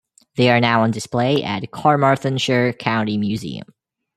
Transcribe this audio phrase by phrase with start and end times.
[0.35, 3.67] They are now on display at Carmarthenshire County Museum.